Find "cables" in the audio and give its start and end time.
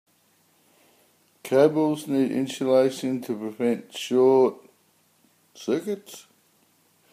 1.43-2.07